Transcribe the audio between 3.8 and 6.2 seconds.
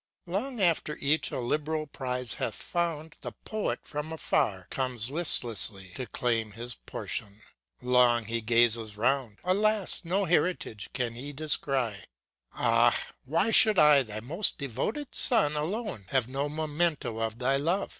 from afar, comes listlessly. To